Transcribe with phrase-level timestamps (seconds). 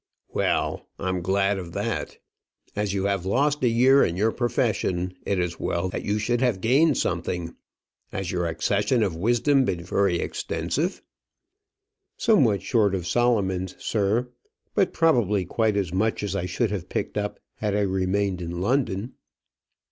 [0.29, 2.17] "Well, I'm glad of that.
[2.75, 6.41] As you have lost a year in your profession, it is well that you should
[6.41, 7.55] have gained something.
[8.11, 11.03] Has your accession of wisdom been very extensive?"
[12.17, 14.27] "Somewhat short of Solomon's, sir;
[14.73, 18.59] but probably quite as much as I should have picked up had I remained in
[18.59, 19.13] London."